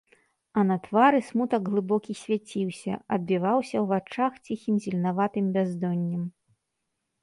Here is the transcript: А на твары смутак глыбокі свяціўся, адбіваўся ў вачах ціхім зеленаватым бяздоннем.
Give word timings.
А 0.59 0.61
на 0.69 0.77
твары 0.87 1.19
смутак 1.27 1.61
глыбокі 1.73 2.17
свяціўся, 2.23 2.93
адбіваўся 3.19 3.73
ў 3.83 3.85
вачах 3.95 4.31
ціхім 4.47 4.75
зеленаватым 4.89 5.45
бяздоннем. 5.59 6.23